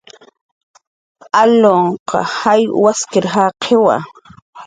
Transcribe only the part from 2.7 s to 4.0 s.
wasir jaqiwa